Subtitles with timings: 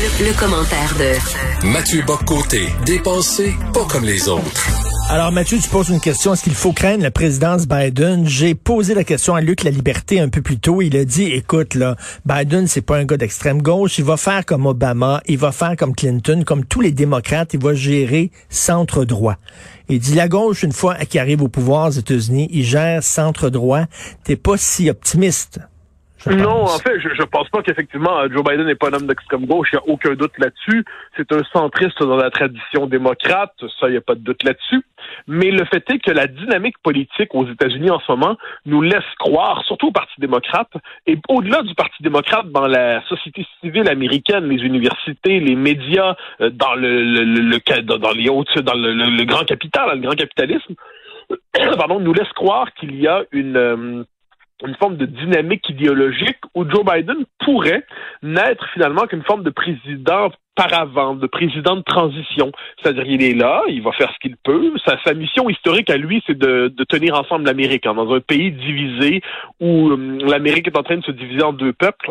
[0.00, 4.70] Le, commentaire de Mathieu Boccoté, dépensé pas comme les autres.
[5.10, 8.26] Alors Mathieu, tu poses une question, est-ce qu'il faut craindre la présidence Biden?
[8.26, 10.80] J'ai posé la question à Luc La Liberté un peu plus tôt.
[10.80, 13.98] Il a dit, écoute, là, Biden, c'est pas un gars d'extrême gauche.
[13.98, 17.60] Il va faire comme Obama, il va faire comme Clinton, comme tous les démocrates, il
[17.60, 19.36] va gérer centre droit.
[19.90, 23.50] Il dit, la gauche, une fois qu'il arrive au pouvoir aux États-Unis, il gère centre
[23.50, 23.84] droit.
[24.24, 25.60] T'es pas si optimiste.
[26.26, 29.46] Non, en fait, je, je pense pas qu'effectivement Joe Biden n'est pas un homme d'extrême
[29.46, 29.68] gauche.
[29.72, 30.84] Il n'y a aucun doute là-dessus.
[31.16, 33.52] C'est un centriste dans la tradition démocrate.
[33.78, 34.82] Ça, il n'y a pas de doute là-dessus.
[35.26, 39.04] Mais le fait est que la dynamique politique aux États-Unis en ce moment nous laisse
[39.18, 40.70] croire, surtout au Parti démocrate,
[41.06, 46.50] et au-delà du Parti démocrate, dans la société civile américaine, les universités, les médias, euh,
[46.50, 50.74] dans le, le, le dans les hautes, dans le, grand capital, le grand capitalisme,
[51.76, 54.04] pardon, nous laisse croire qu'il y a une euh,
[54.66, 57.84] une forme de dynamique idéologique où Joe Biden pourrait
[58.22, 62.52] naître finalement qu'une forme de président par avant, de président de transition.
[62.80, 64.72] C'est-à-dire il est là, il va faire ce qu'il peut.
[64.84, 67.86] Sa, mission historique à lui, c'est de, tenir ensemble l'Amérique.
[67.86, 69.22] Hein, dans un pays divisé
[69.60, 72.10] où euh, l'Amérique est en train de se diviser en deux peuples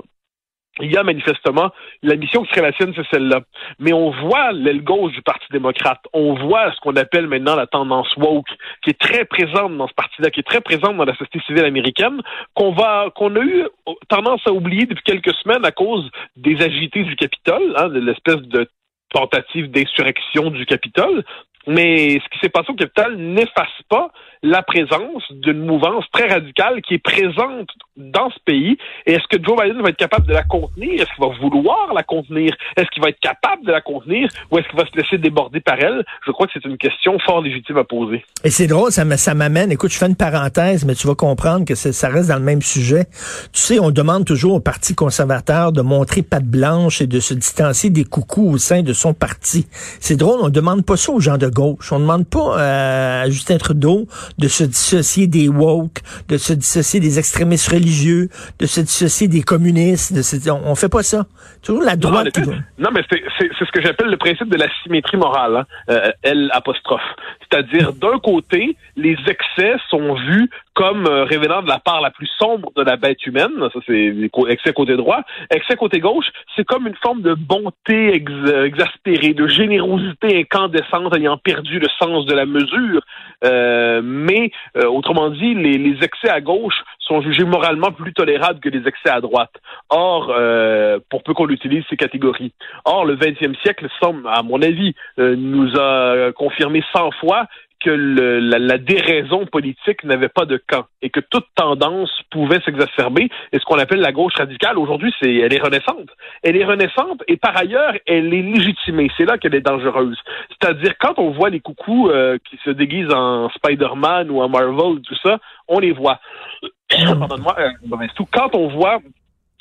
[0.81, 1.71] il y a manifestement
[2.03, 3.41] la mission qui serait la sienne, c'est celle-là.
[3.79, 6.01] Mais on voit l'aile gauche du Parti démocrate.
[6.13, 8.49] On voit ce qu'on appelle maintenant la tendance woke,
[8.83, 11.65] qui est très présente dans ce parti-là, qui est très présente dans la société civile
[11.65, 12.21] américaine,
[12.53, 13.65] qu'on va, qu'on a eu
[14.07, 18.41] tendance à oublier depuis quelques semaines à cause des agités du Capitole, hein, de l'espèce
[18.41, 18.67] de
[19.11, 21.23] tentative d'insurrection du Capitole.
[21.69, 24.09] Mais ce qui s'est passé au Capitole n'efface pas
[24.41, 28.77] la présence d'une mouvance très radicale qui est présente dans ce pays.
[29.05, 30.93] Et est-ce que Joe Biden va être capable de la contenir?
[30.93, 32.55] Est-ce qu'il va vouloir la contenir?
[32.75, 34.29] Est-ce qu'il va être capable de la contenir?
[34.49, 36.03] Ou est-ce qu'il va se laisser déborder par elle?
[36.25, 38.23] Je crois que c'est une question fort légitime à poser.
[38.43, 41.75] Et c'est drôle, ça m'amène, écoute, je fais une parenthèse, mais tu vas comprendre que
[41.75, 43.05] ça reste dans le même sujet.
[43.53, 47.33] Tu sais, on demande toujours au Parti conservateur de montrer patte blanche et de se
[47.33, 49.67] distancier des coucous au sein de son parti.
[49.99, 51.91] C'est drôle, on demande pas ça aux gens de gauche.
[51.91, 55.99] On demande pas euh, à Justin Trudeau de se dissocier des woke,
[56.29, 60.13] de se dissocier des extrémistes religieux, de se dissocier des communistes.
[60.13, 61.25] De on, fait pas ça.
[61.61, 62.37] Toujours la droite.
[62.77, 63.19] Non, mais c'est
[63.59, 67.01] ce que j'appelle le principe de la symétrie morale, hein, euh, L apostrophe.
[67.41, 70.49] C'est-à-dire, d'un côté, les excès sont vus
[70.79, 73.51] comme euh, révélant de la part la plus sombre de la bête humaine.
[73.73, 74.13] Ça, c'est
[74.47, 75.21] excès côté droit.
[75.53, 81.79] Excès côté gauche, c'est comme une forme de bonté exaspérée, de générosité incandescente ayant perdu
[81.79, 83.01] le sens de la mesure.
[83.43, 88.69] Euh, mais, euh, autrement dit, les, excès à gauche sont jugés moralement plus tolérables que
[88.69, 89.55] les excès à droite.
[89.89, 92.53] Or, euh, pour peu qu'on utilise ces catégories.
[92.85, 97.47] Or, le 20e siècle semble, à mon avis, nous a confirmé 100 fois
[97.79, 103.29] que le, la, déraison politique n'avait pas de camp et que toute tendance pouvait s'exacerber.
[103.51, 106.09] Et ce qu'on appelle la gauche radicale aujourd'hui, c'est elle est renaissante.
[106.43, 109.09] Elle est renaissante et par ailleurs, elle est légitimée.
[109.17, 110.17] C'est là qu'elle est dangereuse.
[110.49, 115.01] C'est-à-dire quand on voit les coucous euh, qui se déguisent en Spider-Man ou en Marvel,
[115.01, 116.19] tout ça, on les voit.
[116.89, 117.55] Pardonne-moi.
[117.59, 118.99] Euh, quand on voit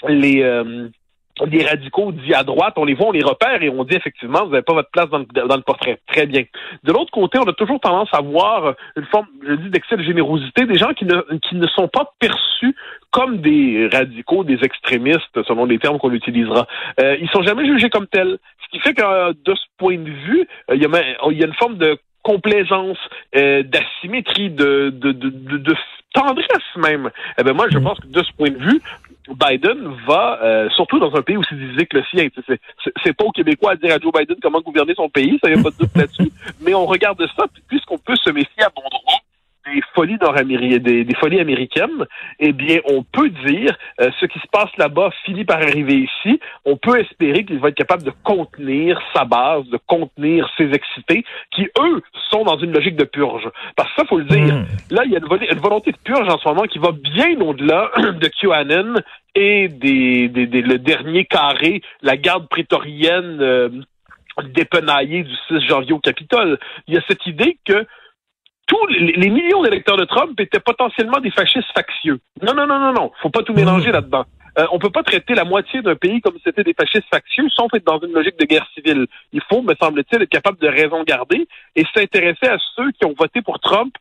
[0.06, 0.88] les euh,
[1.46, 4.44] des radicaux dits à droite, on les voit, on les repère et on dit effectivement,
[4.44, 6.00] vous n'avez pas votre place dans le, portrait.
[6.06, 6.44] Très bien.
[6.84, 10.02] De l'autre côté, on a toujours tendance à voir une forme, je dis, d'excès de
[10.02, 12.74] générosité, des gens qui ne, qui ne sont pas perçus
[13.10, 16.66] comme des radicaux, des extrémistes, selon les termes qu'on utilisera.
[17.00, 18.38] Euh, ils sont jamais jugés comme tels.
[18.64, 21.38] Ce qui fait que euh, de ce point de vue, euh, il y, a, il
[21.38, 22.98] y a une forme de complaisance,
[23.36, 25.74] euh, d'asymétrie, de, de, de, de,
[26.12, 27.10] tendresse même.
[27.38, 27.84] Eh ben moi, je mm.
[27.84, 28.80] pense que de ce point de vue,
[29.34, 32.28] Biden va, euh, surtout dans un pays aussi divisé que le sien,
[33.04, 35.58] c'est pas aux Québécois à dire à Joe Biden comment gouverner son pays, ça y
[35.58, 36.30] a pas de doute là-dessus,
[36.60, 39.22] mais on regarde ça, puisqu'on peut se méfier à bon droit
[39.74, 42.06] des folies nord-américaines, des, folies américaines,
[42.38, 46.40] eh bien, on peut dire euh, ce qui se passe là-bas finit par arriver ici.
[46.64, 51.24] On peut espérer qu'il va être capable de contenir sa base, de contenir ses excités,
[51.50, 53.48] qui eux sont dans une logique de purge.
[53.76, 54.54] Parce que ça, faut le dire.
[54.54, 54.66] Hmm.
[54.90, 57.90] Là, il y a une, volonté de purge en ce moment qui va bien au-delà
[57.96, 58.94] de QAnon
[59.34, 63.38] et des, des, le dernier carré, la garde prétorienne.
[63.40, 63.68] Euh,
[64.54, 66.58] dépenaillée du 6 janvier au Capitole.
[66.86, 67.86] Il y a cette idée que
[68.68, 72.20] tous les, millions d'électeurs de Trump étaient potentiellement des fascistes factieux.
[72.42, 73.10] Non, non, non, non, non.
[73.22, 74.24] Faut pas tout mélanger là-dedans.
[74.58, 77.48] Euh, on peut pas traiter la moitié d'un pays comme si c'était des fascistes factieux
[77.48, 79.06] sans être dans une logique de guerre civile.
[79.32, 83.14] Il faut, me semble-t-il, être capable de raison garder et s'intéresser à ceux qui ont
[83.18, 83.94] voté pour Trump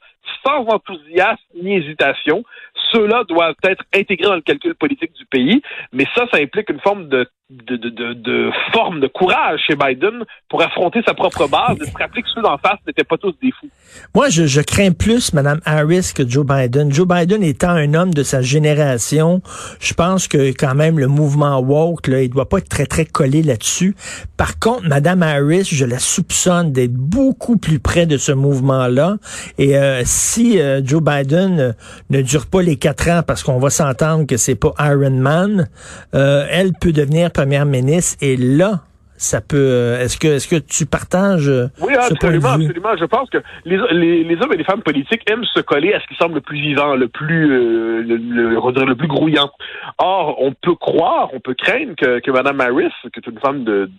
[0.45, 2.43] sans enthousiasme ni hésitation.
[2.91, 6.79] Ceux-là doivent être intégrés dans le calcul politique du pays, mais ça, ça implique une
[6.79, 11.77] forme de de, de, de, forme de courage chez Biden pour affronter sa propre base,
[11.77, 13.69] de se rappeler que ceux d'en face n'étaient pas tous des fous.
[14.13, 16.91] Moi, je, je crains plus Mme Harris que Joe Biden.
[16.91, 19.41] Joe Biden étant un homme de sa génération,
[19.79, 23.05] je pense que quand même le mouvement woke, là, il doit pas être très, très
[23.05, 23.95] collé là-dessus.
[24.35, 29.15] Par contre, Mme Harris, je la soupçonne d'être beaucoup plus près de ce mouvement-là.
[29.57, 31.71] Et euh, si euh, Joe Biden euh,
[32.09, 35.67] ne dure pas les quatre ans, parce qu'on va s'entendre que c'est pas Iron Man,
[36.13, 38.17] elle peut devenir première ministre.
[38.21, 38.81] Et là,
[39.17, 39.57] ça peut.
[39.57, 42.95] Euh, est-ce que est-ce que tu partages euh, Oui, absolument, absolument.
[42.97, 43.77] Je pense que les,
[44.23, 46.61] les, hommes et les femmes politiques aiment se coller à ce qui semble le plus
[46.61, 49.49] vivant, le plus euh, le, le, le, plus grouillant.
[49.97, 53.63] Or, on peut croire, on peut craindre que, que Mme Harris, qui est une femme
[53.63, 53.89] de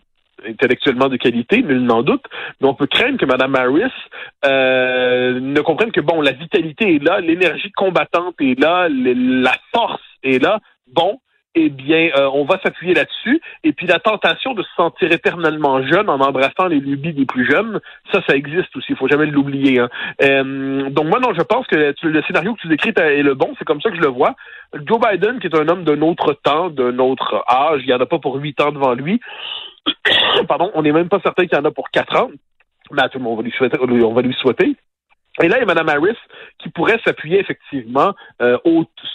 [0.46, 2.24] intellectuellement de qualité, nul n'en doute,
[2.60, 3.92] mais on peut craindre que Mme Harris
[4.44, 10.02] euh, ne comprenne que bon, la vitalité est là, l'énergie combattante est là, la force
[10.22, 10.58] est là.
[10.92, 11.20] Bon,
[11.54, 13.40] eh bien, euh, on va s'appuyer là-dessus.
[13.64, 17.50] Et puis la tentation de se sentir éternellement jeune en embrassant les lubies des plus
[17.50, 17.80] jeunes,
[18.12, 18.88] ça, ça existe aussi.
[18.90, 19.80] Il faut jamais l'oublier.
[19.80, 19.88] Hein.
[20.22, 23.54] Euh, donc moi, non, je pense que le scénario que tu décris est le bon.
[23.58, 24.36] C'est comme ça que je le vois.
[24.86, 28.00] Joe Biden, qui est un homme d'un autre temps, d'un autre âge, il n'y en
[28.00, 29.20] a pas pour huit ans devant lui.
[30.48, 32.30] Pardon, on n'est même pas certain qu'il y en a pour quatre ans.
[32.90, 33.78] Mais à tout le monde, on va lui souhaiter.
[33.80, 34.76] On va lui souhaiter.
[35.40, 36.16] Et là, il y a Mme Harris
[36.58, 38.12] qui pourrait s'appuyer effectivement
[38.42, 38.58] euh,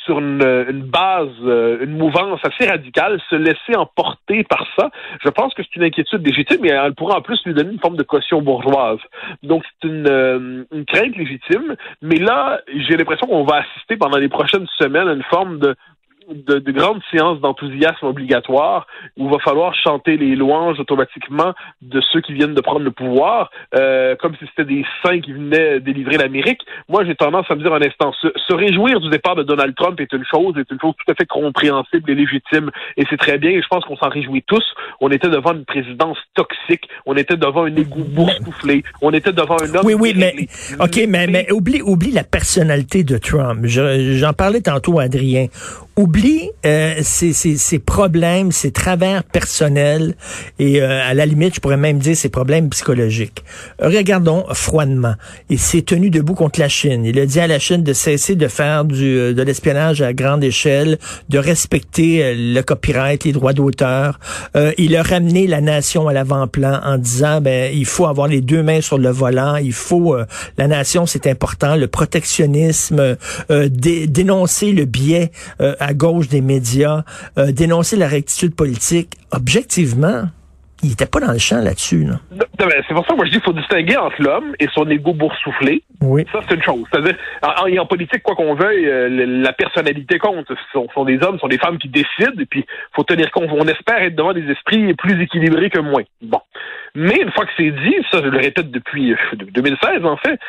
[0.06, 4.90] sur une, base, euh, une mouvance assez radicale, se laisser emporter par ça.
[5.24, 7.80] Je pense que c'est une inquiétude légitime, mais elle pourrait en plus lui donner une
[7.80, 9.00] forme de caution bourgeoise.
[9.42, 14.18] Donc c'est une, euh, une crainte légitime, mais là, j'ai l'impression qu'on va assister pendant
[14.18, 15.76] les prochaines semaines à une forme de
[16.30, 18.88] de, de, grandes séances d'enthousiasme obligatoire
[19.18, 22.92] où il va falloir chanter les louanges automatiquement de ceux qui viennent de prendre le
[22.92, 26.62] pouvoir, euh, comme si c'était des saints qui venaient délivrer l'Amérique.
[26.90, 30.00] Moi, j'ai tendance à me dire un instant, se, réjouir du départ de Donald Trump
[30.00, 33.38] est une chose, est une chose tout à fait compréhensible et légitime, et c'est très
[33.38, 34.64] bien, et je pense qu'on s'en réjouit tous.
[35.02, 39.58] On était devant une présidence toxique, on était devant un égout boursouflé, on était devant
[39.62, 39.86] un homme...
[39.86, 40.34] Oui, oui, mais,
[40.80, 43.66] OK, mais, mais oublie, oublie la personnalité de Trump.
[43.66, 45.48] J'en parlais tantôt à Adrien
[45.96, 50.16] oublie euh, ses, problèmes, ses travers personnels
[50.58, 53.44] et euh, à la limite, je pourrais même dire ses problèmes psychologiques.
[53.80, 55.14] Regardons froidement.
[55.50, 57.06] Il s'est tenu debout contre la Chine.
[57.06, 60.14] Il a dit à la Chine de cesser de faire du, euh, de l'espionnage à
[60.14, 60.98] grande échelle,
[61.30, 64.20] de respecter euh, le copyright, les droits d'auteur.
[64.78, 68.64] il a ramené la nation à l'avant-plan en disant ben il faut avoir les deux
[68.64, 69.58] mains sur le volant.
[69.58, 70.16] Il faut
[70.58, 71.76] la nation, c'est important.
[71.76, 73.18] Le protectionnisme,
[73.50, 75.32] dénoncer le biais
[75.84, 77.04] à gauche des médias,
[77.38, 80.24] euh, dénoncer la rectitude politique, objectivement,
[80.84, 82.08] il n'était pas dans le champ là-dessus.
[82.60, 85.14] C'est pour ça que moi je dis qu'il faut distinguer entre l'homme et son égo
[85.14, 85.82] boursouflé.
[86.02, 86.26] Oui.
[86.32, 86.84] Ça, c'est une chose.
[86.92, 89.08] C'est-à-dire, en, en, politique, quoi qu'on veuille, euh,
[89.42, 90.46] la personnalité compte.
[90.50, 93.50] Ce sont, des hommes, ce sont des femmes qui décident, et puis faut tenir compte.
[93.52, 96.04] On espère être devant des esprits plus équilibrés que moins.
[96.22, 96.42] Bon.
[96.96, 100.40] Mais une fois que c'est dit, ça je le répète depuis 2016 en fait,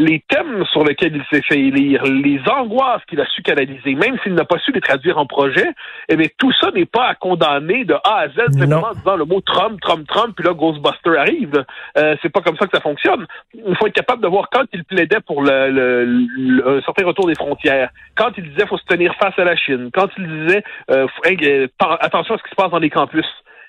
[0.00, 4.18] les thèmes sur lesquels il s'est fait élire, les angoisses qu'il a su canaliser, même
[4.22, 5.68] s'il n'a pas su les traduire en projet,
[6.08, 9.16] eh bien, tout ça n'est pas à condamner de A à Z simplement en disant
[9.16, 11.64] le mot Trump, Trump, Trump, puis là, Ghostbuster arrive.
[11.98, 13.26] Euh, c'est pas comme ça que ça fonctionne.
[13.54, 17.26] Il faut être capable de voir quand il plaidait pour le, le, un certain retour
[17.26, 20.64] des frontières, quand il disait faut se tenir face à la Chine, quand il disait
[20.90, 21.66] euh, euh
[22.00, 23.26] attention à ce qui se passe dans les campus.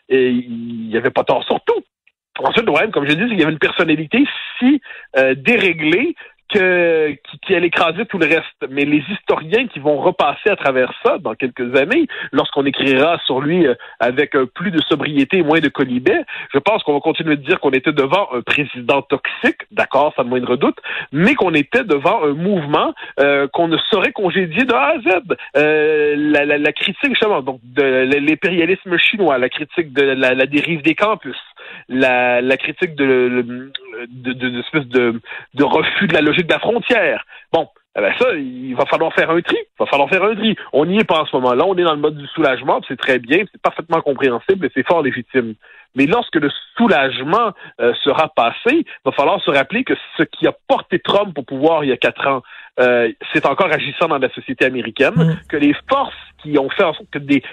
[0.07, 1.83] Et il n'y avait pas tort sur tout.
[2.43, 4.25] Ensuite, le problème, comme je dis, qu'il y avait une personnalité
[4.59, 4.81] si
[5.17, 6.15] euh, déréglée
[6.51, 7.15] que,
[7.49, 8.45] allait écraser tout le reste.
[8.69, 13.41] Mais les historiens qui vont repasser à travers ça dans quelques années, lorsqu'on écrira sur
[13.41, 16.23] lui euh, avec euh, plus de sobriété et moins de colibet,
[16.53, 20.23] je pense qu'on va continuer de dire qu'on était devant un président toxique, d'accord, sans
[20.23, 20.77] moindre doute,
[21.11, 25.21] mais qu'on était devant un mouvement euh, qu'on ne saurait congédier de A à Z.
[25.53, 27.83] La, la, la, critique, justement, donc de
[28.19, 31.37] l'impérialisme chinois, la critique de la, la dérive des campus,
[31.89, 33.43] la, critique de,
[34.07, 35.21] de, de, de,
[35.53, 37.25] de refus de la logique de la frontière.
[37.51, 39.57] Bon, eh ben ça, il va falloir faire un tri.
[39.57, 40.55] Il va falloir faire un tri.
[40.71, 41.65] On n'y est pas en ce moment-là.
[41.65, 44.87] On est dans le mode du soulagement, c'est très bien, c'est parfaitement compréhensible et c'est
[44.87, 45.55] fort légitime.
[45.95, 47.51] Mais lorsque le soulagement
[47.81, 51.43] euh, sera passé, il va falloir se rappeler que ce qui a porté Trump au
[51.43, 52.43] pouvoir il y a quatre ans,
[52.79, 55.39] euh, c'est encore agissant dans la société américaine, mm.
[55.49, 57.43] que les forces qui ont fait en sorte que des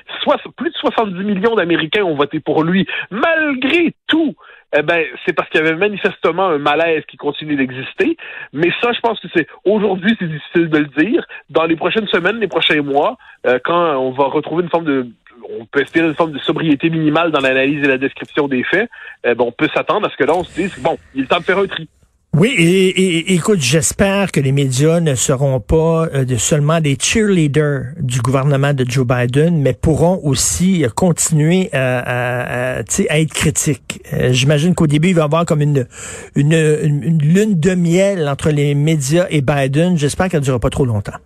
[0.57, 4.35] plus de 70 millions d'Américains ont voté pour lui, malgré tout,
[4.77, 8.17] eh ben, c'est parce qu'il y avait manifestement un malaise qui continue d'exister.
[8.53, 11.25] Mais ça, je pense que c'est aujourd'hui, c'est difficile de le dire.
[11.49, 15.07] Dans les prochaines semaines, les prochains mois, euh, quand on va retrouver une forme de
[15.51, 18.91] on peut espérer une forme de sobriété minimale dans l'analyse et la description des faits,
[19.25, 21.27] eh ben, on peut s'attendre à ce que là, on se dise, bon, il est
[21.27, 21.89] temps de faire un tri.
[22.35, 28.21] Oui, et, écoute, j'espère que les médias ne seront pas euh, seulement des cheerleaders du
[28.21, 34.03] gouvernement de Joe Biden, mais pourront aussi continuer à, à, être critiques.
[34.13, 35.87] Euh, j'imagine qu'au début, il va y avoir comme une,
[36.37, 39.97] une, une lune de miel entre les médias et Biden.
[39.97, 41.19] J'espère qu'elle ne durera pas trop longtemps.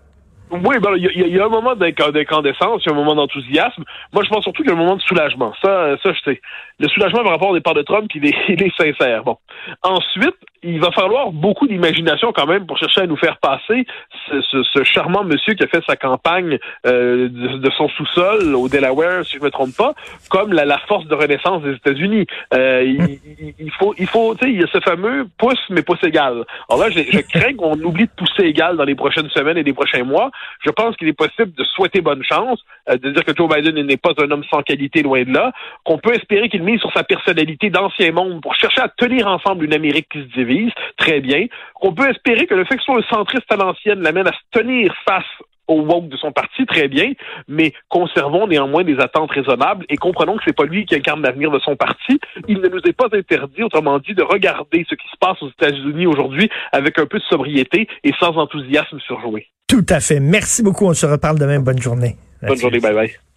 [0.53, 3.85] Oui, ben il y, a un moment d'incandescence, il y a un moment d'enthousiasme.
[4.13, 5.55] Moi, je pense surtout qu'il y a un moment de soulagement.
[5.63, 6.41] Ça, ça, je sais.
[6.79, 9.25] Le soulagement par rapport au départ de Trump, il est, il est sincère.
[9.25, 9.39] Bon.
[9.83, 13.85] Ensuite, il va falloir beaucoup d'imagination quand même pour chercher à nous faire passer
[14.29, 19.25] ce, ce, charmant monsieur qui a fait sa campagne euh, de, son sous-sol au Delaware,
[19.25, 19.95] si je me trompe pas,
[20.31, 22.27] comme la, la force de renaissance des États-Unis.
[22.55, 25.83] Euh, il, il, faut, il faut, tu sais, il y a ce fameux pouce mais
[25.83, 26.45] pouce égal.
[26.69, 29.63] Alors là, je, je crains qu'on oublie de pousser égal dans les prochaines semaines et
[29.63, 30.31] les prochains mois.
[30.65, 33.81] Je pense qu'il est possible de souhaiter bonne chance, euh, de dire que Joe Biden
[33.87, 35.53] n'est pas un homme sans qualité, loin de là,
[35.85, 39.65] qu'on peut espérer qu'il mise sur sa personnalité d'ancien monde pour chercher à tenir ensemble
[39.65, 42.99] une Amérique qui se divise, très bien, qu'on peut espérer que le fait que soit
[42.99, 45.25] un centriste à l'ancienne l'amène à se tenir face
[45.69, 47.13] au woke de son parti, très bien,
[47.49, 51.51] mais conservons néanmoins des attentes raisonnables et comprenons que c'est pas lui qui incarne l'avenir
[51.51, 52.19] de son parti.
[52.49, 55.51] Il ne nous est pas interdit, autrement dit, de regarder ce qui se passe aux
[55.51, 59.49] États-Unis aujourd'hui avec un peu de sobriété et sans enthousiasme surjoué.
[59.73, 60.21] Tout à fait.
[60.21, 60.85] Merci beaucoup.
[60.85, 61.59] On se reparle demain.
[61.59, 62.19] Bonne journée.
[62.43, 62.79] Bonne journée.
[62.79, 63.32] Bye bye.